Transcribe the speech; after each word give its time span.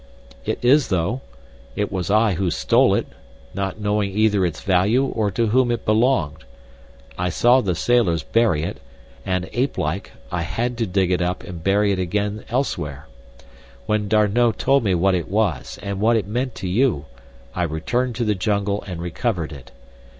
"It 0.45 0.57
is, 0.65 0.87
though. 0.87 1.21
It 1.75 1.91
was 1.91 2.09
I 2.09 2.33
who 2.33 2.49
stole 2.49 2.95
it, 2.95 3.05
not 3.53 3.79
knowing 3.79 4.09
either 4.09 4.43
its 4.43 4.61
value 4.61 5.05
or 5.05 5.29
to 5.29 5.49
whom 5.49 5.69
it 5.69 5.85
belonged. 5.85 6.43
I 7.19 7.29
saw 7.29 7.61
the 7.61 7.75
sailors 7.75 8.23
bury 8.23 8.63
it, 8.63 8.79
and, 9.27 9.47
ape 9.53 9.77
like, 9.77 10.13
I 10.31 10.41
had 10.41 10.75
to 10.79 10.87
dig 10.87 11.11
it 11.11 11.21
up 11.21 11.43
and 11.43 11.63
bury 11.63 11.91
it 11.91 11.99
again 11.99 12.45
elsewhere. 12.49 13.05
When 13.85 14.07
D'Arnot 14.07 14.57
told 14.57 14.83
me 14.83 14.95
what 14.95 15.13
it 15.13 15.27
was 15.29 15.77
and 15.83 15.99
what 16.01 16.17
it 16.17 16.25
meant 16.25 16.55
to 16.55 16.67
you 16.67 17.05
I 17.53 17.61
returned 17.61 18.15
to 18.15 18.25
the 18.25 18.33
jungle 18.33 18.83
and 18.87 19.03
recovered 19.03 19.51
it. 19.53 19.69